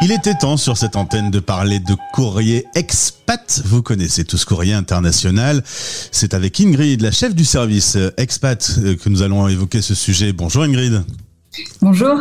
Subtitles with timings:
[0.00, 3.62] Il était temps sur cette antenne de parler de courrier expat.
[3.64, 5.62] Vous connaissez tous courrier international.
[5.64, 9.94] C'est avec Ingrid, la chef du service euh, expat, euh, que nous allons évoquer ce
[9.94, 10.32] sujet.
[10.32, 11.04] Bonjour Ingrid.
[11.80, 12.16] Bonjour.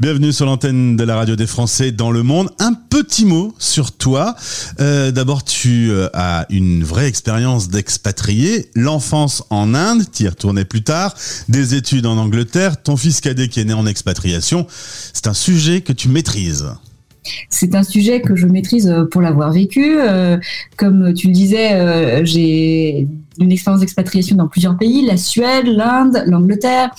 [0.00, 2.50] Bienvenue sur l'antenne de la radio des Français dans le monde.
[2.58, 4.36] Un petit mot sur toi.
[4.80, 8.70] Euh, D'abord, tu euh, as une vraie expérience d'expatrié.
[8.74, 11.14] L'enfance en Inde, tu y retournais plus tard.
[11.48, 12.82] Des études en Angleterre.
[12.82, 14.66] Ton fils cadet qui est né en expatriation.
[15.12, 16.68] C'est un sujet que tu maîtrises.
[17.50, 19.98] C'est un sujet que je maîtrise euh, pour l'avoir vécu.
[19.98, 20.38] Euh,
[20.76, 26.22] comme tu le disais, euh, j'ai une expérience d'expatriation dans plusieurs pays, la Suède, l'Inde,
[26.26, 26.90] l'Angleterre.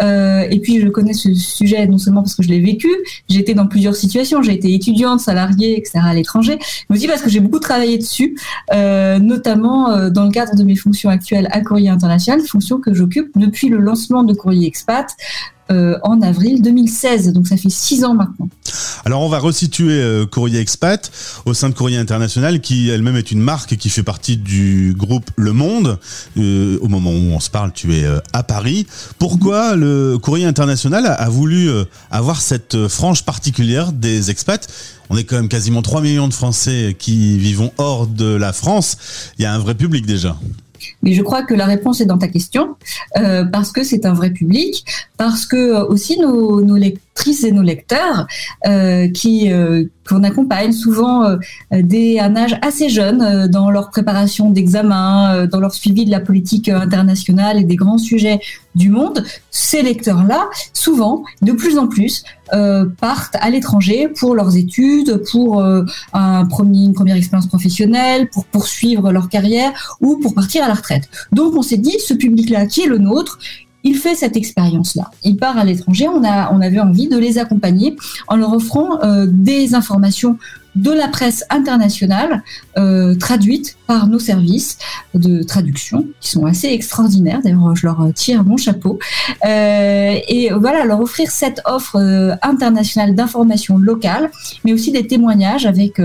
[0.00, 2.88] et puis je connais ce sujet non seulement parce que je l'ai vécu,
[3.28, 6.00] j'ai été dans plusieurs situations, j'ai été étudiante, salariée, etc.
[6.02, 6.58] à l'étranger,
[6.88, 8.36] mais aussi parce que j'ai beaucoup travaillé dessus,
[8.70, 13.68] notamment dans le cadre de mes fonctions actuelles à Courrier International, fonction que j'occupe depuis
[13.68, 15.16] le lancement de Courrier Expat
[15.70, 17.32] en avril 2016.
[17.32, 18.48] Donc ça fait six ans maintenant.
[19.04, 21.10] Alors on va resituer euh, Courrier Expat
[21.44, 25.30] au sein de Courrier International qui elle-même est une marque qui fait partie du groupe
[25.36, 25.98] Le Monde.
[26.38, 28.86] Euh, au moment où on se parle, tu es euh, à Paris.
[29.18, 34.68] Pourquoi le Courrier International a, voulu euh, avoir cette frange particulière des expats?
[35.10, 38.96] On est quand même quasiment 3 millions de Français qui vivons hors de la France.
[39.38, 40.36] Il y a un vrai public déjà.
[41.02, 42.76] Mais je crois que la réponse est dans ta question,
[43.16, 44.84] euh, parce que c'est un vrai public,
[45.16, 46.76] parce que euh, aussi nos, nos
[47.12, 48.26] lectrices et nos lecteurs
[48.66, 51.36] euh, qui euh, qu'on accompagne souvent euh,
[51.72, 56.68] dès un âge assez jeune dans leur préparation d'examen, dans leur suivi de la politique
[56.68, 58.40] internationale et des grands sujets
[58.74, 62.24] du monde, ces lecteurs-là, souvent, de plus en plus,
[63.00, 69.28] partent à l'étranger pour leurs études, pour un une première expérience professionnelle, pour poursuivre leur
[69.28, 71.08] carrière ou pour partir à la retraite.
[71.30, 73.38] Donc on s'est dit, ce public-là qui est le nôtre,
[73.84, 75.10] il fait cette expérience-là.
[75.24, 76.08] Il part à l'étranger.
[76.08, 77.96] On a, on avait envie de les accompagner
[78.28, 80.38] en leur offrant euh, des informations
[80.74, 82.42] de la presse internationale
[82.78, 84.78] euh, traduite par nos services
[85.14, 87.40] de traduction qui sont assez extraordinaires.
[87.44, 88.98] D'ailleurs, je leur tire mon chapeau.
[89.44, 94.30] Euh, et voilà, leur offrir cette offre euh, internationale d'information locale,
[94.64, 96.00] mais aussi des témoignages avec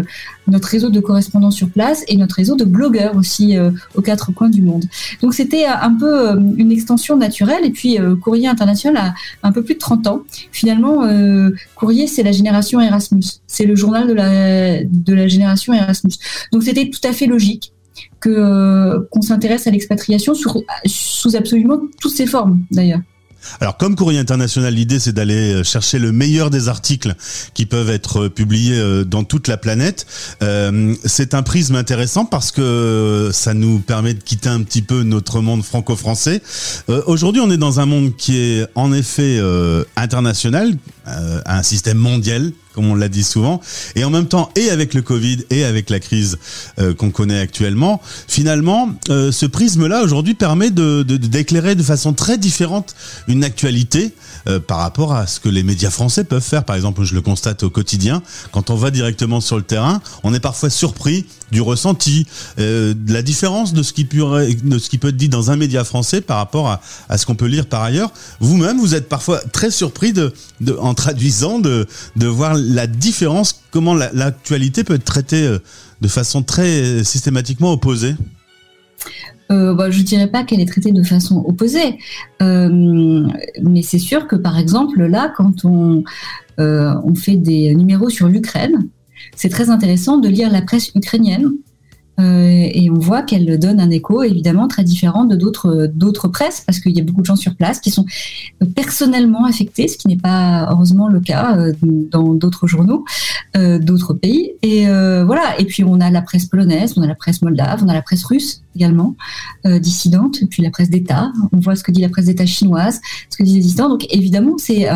[0.47, 3.57] notre réseau de correspondants sur place et notre réseau de blogueurs aussi
[3.95, 4.85] aux quatre coins du monde.
[5.21, 7.65] Donc c'était un peu une extension naturelle.
[7.65, 9.13] Et puis Courrier International
[9.43, 10.21] a un peu plus de 30 ans.
[10.53, 11.05] Finalement,
[11.75, 13.23] Courrier, c'est la génération Erasmus.
[13.45, 16.13] C'est le journal de la, de la génération Erasmus.
[16.51, 17.73] Donc c'était tout à fait logique
[18.19, 23.01] que euh, qu'on s'intéresse à l'expatriation sous, absolument toutes ses formes d'ailleurs.
[23.61, 27.15] Alors comme Courrier International, l'idée c'est d'aller chercher le meilleur des articles
[27.53, 30.05] qui peuvent être publiés dans toute la planète.
[30.41, 35.03] Euh, c'est un prisme intéressant parce que ça nous permet de quitter un petit peu
[35.03, 36.41] notre monde franco-français.
[36.89, 40.75] Euh, Aujourd'hui on est dans un monde qui est en effet euh, international,
[41.07, 43.59] euh, un système mondial comme on l'a dit souvent,
[43.95, 46.37] et en même temps, et avec le Covid, et avec la crise
[46.77, 52.37] euh, qu'on connaît actuellement, finalement, euh, ce prisme-là aujourd'hui permet de, d'éclairer de façon très
[52.37, 52.93] différente
[53.27, 54.13] une actualité
[54.47, 56.65] euh, par rapport à ce que les médias français peuvent faire.
[56.65, 58.21] Par exemple, je le constate au quotidien,
[58.51, 62.27] quand on va directement sur le terrain, on est parfois surpris du ressenti,
[62.57, 65.55] de la différence de ce qui peut, de ce qui peut être dit dans un
[65.55, 68.11] média français par rapport à, à ce qu'on peut lire par ailleurs.
[68.41, 73.63] Vous-même, vous êtes parfois très surpris de, de en traduisant de, de voir la différence,
[73.71, 75.57] comment l'actualité peut être traitée
[76.01, 78.15] de façon très systématiquement opposée
[79.51, 81.97] euh, bah, je dirais pas qu'elle est traitée de façon opposée,
[82.41, 83.27] euh,
[83.61, 86.03] mais c'est sûr que par exemple là, quand on,
[86.59, 88.89] euh, on fait des numéros sur l'Ukraine,
[89.35, 91.45] c'est très intéressant de lire la presse ukrainienne.
[91.45, 91.66] euh,
[92.19, 96.79] et on voit qu'elle donne un écho évidemment très différent de d'autres d'autres presses parce
[96.79, 98.05] qu'il y a beaucoup de gens sur place qui sont
[98.75, 103.05] personnellement affectés, ce qui n'est pas heureusement le cas euh, dans d'autres journaux
[103.55, 104.53] euh, d'autres pays.
[104.61, 105.59] Et euh, voilà.
[105.59, 108.01] Et puis on a la presse polonaise, on a la presse moldave, on a la
[108.01, 109.15] presse russe également
[109.65, 111.31] euh, dissidente, puis la presse d'État.
[111.51, 113.89] On voit ce que dit la presse d'État chinoise, ce que disent les dissidents.
[113.89, 114.87] Donc évidemment, c'est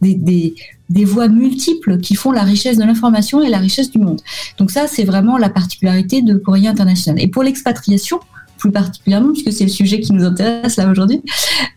[0.00, 0.54] des, des
[0.90, 4.20] des voies multiples qui font la richesse de l'information et la richesse du monde.
[4.58, 7.22] Donc ça, c'est vraiment la particularité de Courrier International.
[7.22, 8.18] Et pour l'expatriation,
[8.60, 11.22] plus particulièrement, puisque c'est le sujet qui nous intéresse là aujourd'hui.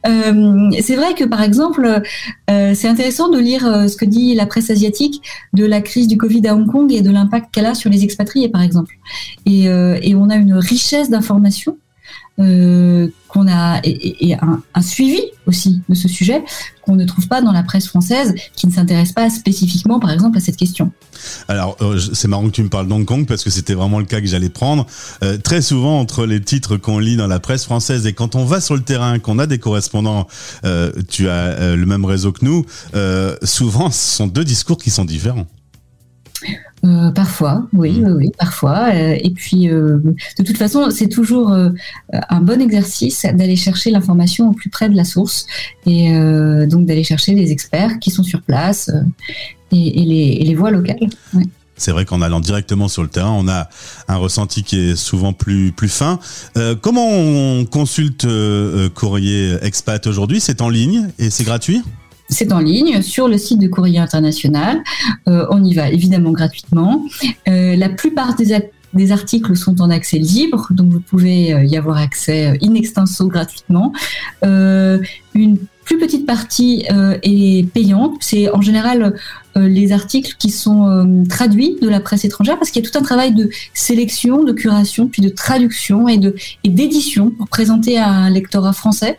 [0.06, 2.02] Euh, c'est vrai que, par exemple,
[2.52, 5.22] euh, c'est intéressant de lire euh, ce que dit la presse asiatique
[5.54, 8.04] de la crise du Covid à Hong Kong et de l'impact qu'elle a sur les
[8.04, 8.96] expatriés, par exemple.
[9.46, 11.78] Et, et on a une richesse d'informations
[12.40, 16.44] euh, qu'on a et, un, suivi aussi de ce sujet
[16.82, 20.38] qu'on ne trouve pas dans la presse française, qui ne s'intéresse pas spécifiquement, par exemple,
[20.38, 20.92] à cette question.
[21.48, 24.06] Alors, euh, c'est marrant que tu me parles d'Hong Kong parce que c'était vraiment le
[24.06, 24.88] cas que j'allais prendre.
[25.24, 28.46] Euh, très souvent, entre les titres qu'on lit dans la presse française et quand on
[28.46, 30.28] va sur le terrain, qu'on a des correspondants,
[31.08, 32.66] tu as le même réseau que nous,
[33.44, 35.48] souvent, ce sont deux discours qui sont différents.
[36.86, 38.06] Euh, parfois, oui, mm.
[38.06, 38.90] oui, oui, parfois.
[38.94, 40.00] Euh, et puis, euh,
[40.38, 44.96] de toute façon, c'est toujours un bon exercice d'aller chercher l'information au plus près de
[44.96, 45.46] la source
[45.86, 46.12] et
[46.68, 48.92] donc d'aller chercher les experts qui sont sur place
[49.72, 51.10] et, les, les, voix locales.
[51.76, 53.70] C'est vrai qu'en allant directement sur le terrain, on a
[54.08, 56.20] un ressenti qui est souvent plus plus fin.
[56.82, 58.28] comment on consulte
[58.94, 60.40] Courrier Expat aujourd'hui?
[60.40, 61.82] C'est en ligne et c'est gratuit?
[62.34, 64.84] C'est en ligne sur le site de Courrier International.
[65.30, 67.06] Euh, on y va évidemment gratuitement.
[67.48, 71.98] Euh, la plupart des, articles sont en accès libre, donc vous pouvez euh, y avoir
[71.98, 73.94] accès in extenso gratuitement.
[74.44, 76.86] une plus petite partie
[77.24, 78.16] est payante.
[78.22, 79.16] C'est en général
[79.58, 83.02] les articles qui sont traduits de la presse étrangère parce qu'il y a tout un
[83.02, 86.22] travail de sélection, de curation, puis de traduction et
[86.64, 89.18] et d'édition pour présenter à un lectorat français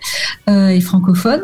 [0.48, 1.42] et francophone.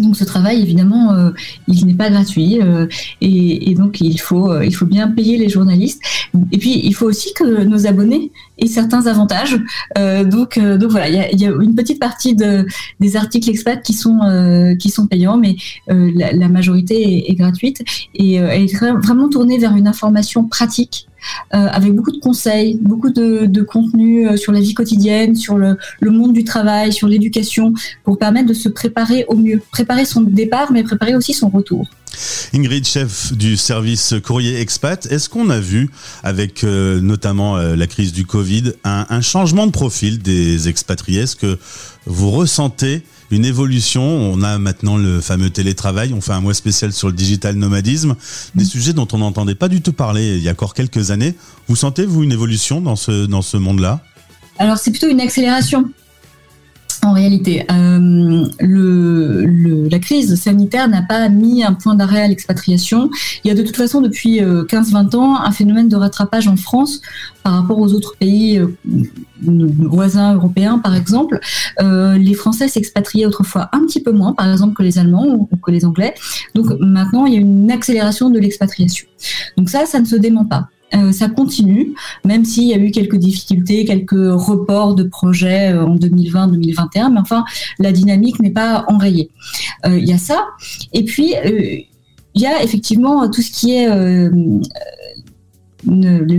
[0.00, 1.30] Donc ce travail, évidemment, euh,
[1.68, 2.86] il n'est pas gratuit euh,
[3.20, 6.00] et, donc il faut, euh, il faut bien payer les journalistes.
[6.52, 9.58] Et puis il faut aussi que nos abonnés aient certains avantages.
[9.96, 12.66] donc, donc voilà, il y a, une petite partie de,
[13.00, 14.18] des articles expat qui sont,
[14.78, 15.56] qui sont payants, mais
[15.88, 17.82] la, majorité est, gratuite
[18.14, 21.06] et elle est vraiment tournée vers une information pratique
[21.50, 25.76] avec beaucoup de conseils, beaucoup de, de contenu euh, sur la vie quotidienne, sur le,
[26.00, 27.74] le monde du travail, sur l'éducation,
[28.04, 31.88] pour permettre de se préparer au mieux, préparer son départ, mais préparer aussi son retour.
[32.52, 35.90] Ingrid, chef du service courrier expat, est-ce qu'on a vu,
[36.22, 41.22] avec euh, notamment la crise du Covid, un, un, changement de profil des expatriés?
[41.22, 41.58] Est-ce que
[42.06, 44.02] vous ressentez une évolution.
[44.02, 46.12] On a maintenant le fameux télétravail.
[46.12, 48.16] On fait un mois spécial sur le digital nomadisme,
[48.54, 48.66] des mm.
[48.66, 51.34] sujets dont on n'entendait pas du tout parler il y a encore quelques années.
[51.68, 54.00] Vous sentez vous une évolution dans ce dans ce monde-là?
[54.58, 55.90] Alors c'est plutôt une accélération.
[57.02, 63.10] En réalité, euh, le, la crise sanitaire n'a pas mis un point d'arrêt à l'expatriation.
[63.42, 66.56] Il y a de toute façon depuis 15-20 euh, ans un phénomène de rattrapage en
[66.56, 67.00] France
[67.42, 68.76] par rapport aux autres pays euh,
[69.42, 71.40] voisins européens, par exemple.
[71.80, 75.48] Euh, les Français s'expatriaient autrefois un petit peu moins, par exemple, que les Allemands ou,
[75.56, 76.14] que les Anglais.
[76.54, 79.06] Donc maintenant, il y a une accélération de l'expatriation.
[79.56, 80.68] Donc ça, ça ne se dément pas.
[80.94, 81.94] Euh, ça continue,
[82.24, 87.20] même s'il y a eu quelques difficultés, quelques reports de projets euh, en 2020-2021, mais
[87.20, 87.44] enfin,
[87.78, 89.30] la dynamique n'est pas enrayée.
[89.86, 90.46] Euh, il y a ça.
[90.92, 91.34] Et puis,
[92.34, 94.30] il y a effectivement tout ce qui est le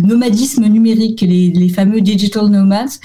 [0.02, 3.00] nomadisme numérique, les, fameux digital nomads.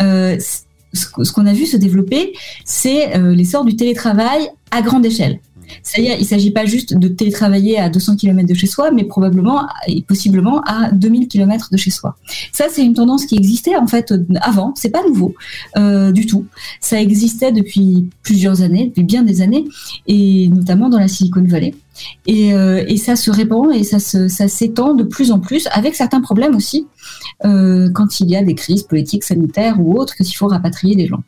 [0.00, 2.32] ce qu'on a vu se développer,
[2.64, 5.40] c'est l'essor du télétravail à grande échelle.
[5.82, 9.04] C'est-à-dire, il ne s'agit pas juste de télétravailler à 200 km de chez soi, mais
[9.04, 12.16] probablement et possiblement à 2000 km de chez soi.
[12.52, 14.72] Ça, c'est une tendance qui existait en fait avant.
[14.76, 15.34] C'est pas nouveau
[15.76, 16.46] euh, du tout.
[16.80, 19.64] Ça existait depuis plusieurs années, depuis bien des années,
[20.06, 21.74] et notamment dans la Silicon Valley.
[22.26, 26.54] Et, euh, ça se répand et ça s'étend de plus en plus, avec certains problèmes
[26.56, 26.86] aussi,
[27.44, 31.06] euh, quand il y a des crises politiques, sanitaires ou autres, qu'il faut rapatrier des
[31.06, 31.22] gens.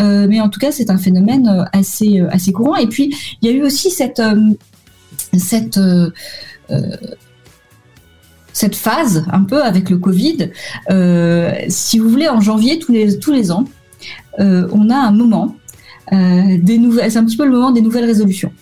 [0.00, 2.76] Euh, mais en tout cas, c'est un phénomène euh, assez, euh, assez courant.
[2.76, 4.22] Et puis, il y a eu aussi cette,
[5.36, 5.80] cette,
[8.52, 10.50] cette phase un peu avec le Covid.
[11.68, 13.64] si vous voulez, en janvier, tous les, tous les ans,
[14.38, 15.56] on a un moment
[16.12, 18.52] euh, des nouvelles, c'est un petit peu le moment des nouvelles résolutions.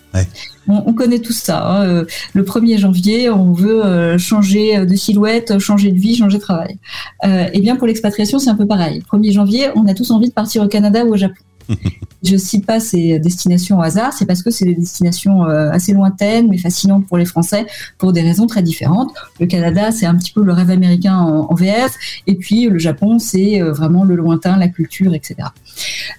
[0.67, 1.65] On, connaît tout ça.
[1.65, 1.85] Hein.
[1.85, 6.41] Euh, le 1er janvier, on veut euh, changer de silhouette, changer de vie, changer de
[6.41, 6.77] travail.
[7.23, 9.03] et eh bien pour l'expatriation, c'est un peu pareil.
[9.11, 11.35] 1er janvier, on a tous envie de partir au Canada ou au Japon.
[12.23, 15.91] Je cite pas ces destinations au hasard, c'est parce que c'est des destinations euh, assez
[15.91, 17.65] lointaines mais fascinantes pour les Français
[17.97, 19.11] pour des raisons très différentes.
[19.39, 23.17] Le Canada, c'est un petit peu le rêve américain en, VF, et puis le Japon,
[23.17, 25.35] c'est euh, vraiment le lointain, la culture, etc.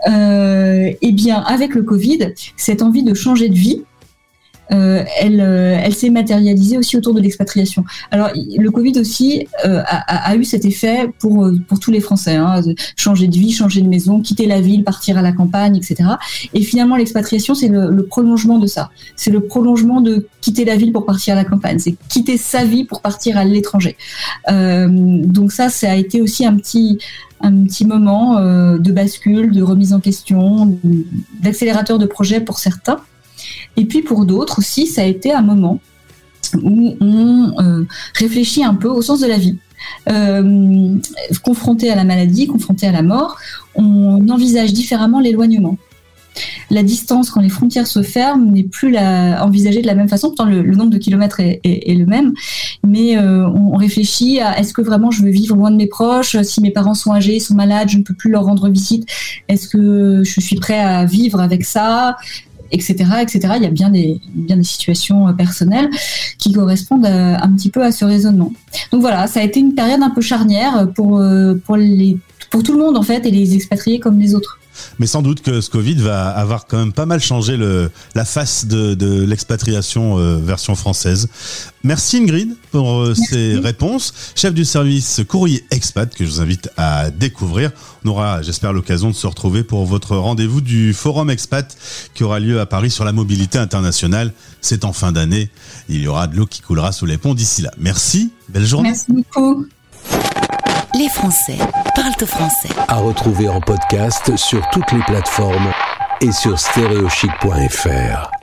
[0.09, 3.83] Euh, eh bien, avec le Covid, cette envie de changer de vie,
[4.71, 7.85] euh, elle, euh, elle s'est matérialisée aussi autour de l'expatriation.
[8.11, 12.37] Alors le Covid aussi euh, a, a, eu cet effet pour pour tous les Français,
[12.37, 12.61] hein,
[12.97, 16.11] changer de vie, changer de maison, quitter la ville, partir à la campagne, etc.
[16.55, 18.91] Et finalement l'expatriation c'est le, le, prolongement de ça.
[19.17, 21.79] C'est le prolongement de quitter la ville pour partir à la campagne.
[21.79, 23.97] C'est quitter sa vie pour partir à l'étranger.
[24.51, 26.99] Euh, donc ça, ça a été aussi un petit
[27.45, 30.79] un petit moment de bascule, de remise en question,
[31.41, 32.99] d'accélérateur de projet pour certains.
[33.77, 35.81] Et puis pour d'autres aussi, ça a été un moment
[36.63, 37.85] où on euh,
[38.15, 39.59] réfléchit un peu au sens de la vie.
[40.09, 40.97] euh,
[41.43, 43.37] confronté à la maladie, confronté à la mort,
[43.75, 45.77] on envisage différemment l'éloignement
[46.71, 50.29] la distance, quand les frontières se ferment, n'est plus envisagée de la même façon.
[50.29, 51.61] Pourtant, le, nombre de kilomètres est,
[51.95, 52.33] le même,
[52.87, 56.41] mais euh, on, réfléchit à est-ce que vraiment je veux vivre loin de mes proches
[56.43, 59.07] Si mes parents sont âgés, sont malades, je ne peux plus leur rendre visite.
[59.49, 62.17] Est-ce que je suis prêt à vivre avec ça
[62.73, 63.51] etc..
[63.57, 65.91] Il y a bien des, bien des situations euh, personnelles
[66.39, 68.53] qui correspondent euh, un petit peu à ce raisonnement.
[68.91, 71.23] Donc voilà, ça a été une période un peu charnière pour,
[71.65, 72.19] pour, les,
[72.51, 74.59] pour tout le monde en fait, et les expatriés comme les autres.
[74.99, 78.25] Mais sans doute que ce Covid va avoir quand même pas mal changé le, la
[78.25, 81.29] face de, de l'expatriation euh, version française.
[81.85, 84.15] Merci Ingrid pour euh, ces réponses.
[84.35, 87.73] Chef du service courrier expat que je vous invite à découvrir.
[88.05, 91.77] On aura, j'espère, l'occasion de se retrouver pour votre rendez-vous du Forum Expat
[92.15, 94.33] qui aura lieu à Paris sur la mobilité internationale.
[94.61, 95.51] C'est en fin d'année.
[95.89, 97.71] Il y aura de l'eau qui coulera sous les ponts d'ici là.
[97.79, 98.31] Merci.
[98.49, 98.91] Belle journée.
[98.91, 99.67] Merci beaucoup.
[100.95, 101.57] Les Français
[101.95, 102.69] parlent français.
[102.89, 105.73] À retrouver en podcast sur toutes les plateformes
[106.21, 108.42] et sur stéréochic.fr.